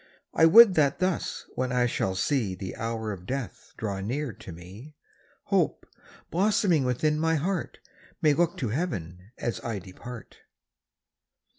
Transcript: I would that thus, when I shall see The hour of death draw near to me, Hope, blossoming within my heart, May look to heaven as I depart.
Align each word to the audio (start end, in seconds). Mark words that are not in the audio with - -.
I 0.33 0.47
would 0.47 0.73
that 0.73 0.97
thus, 0.97 1.45
when 1.53 1.71
I 1.71 1.85
shall 1.85 2.15
see 2.15 2.55
The 2.55 2.75
hour 2.75 3.11
of 3.11 3.27
death 3.27 3.75
draw 3.77 3.99
near 3.99 4.33
to 4.33 4.51
me, 4.51 4.95
Hope, 5.43 5.85
blossoming 6.31 6.85
within 6.85 7.19
my 7.19 7.35
heart, 7.35 7.77
May 8.19 8.33
look 8.33 8.57
to 8.57 8.69
heaven 8.69 9.29
as 9.37 9.61
I 9.63 9.77
depart. 9.77 10.37